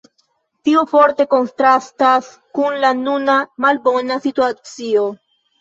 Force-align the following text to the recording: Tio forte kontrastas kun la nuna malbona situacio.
Tio 0.67 0.79
forte 0.93 1.27
kontrastas 1.33 2.31
kun 2.59 2.79
la 2.87 2.93
nuna 3.05 3.37
malbona 3.67 4.21
situacio. 4.27 5.07